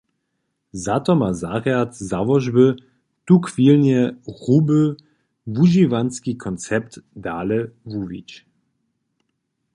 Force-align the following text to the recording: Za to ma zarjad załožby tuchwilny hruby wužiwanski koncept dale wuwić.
Za 0.83 0.95
to 1.05 1.11
ma 1.19 1.31
zarjad 1.41 1.91
załožby 2.09 2.65
tuchwilny 3.25 3.99
hruby 4.37 4.81
wužiwanski 5.55 6.31
koncept 6.43 6.91
dale 7.25 7.59
wuwić. 7.91 8.31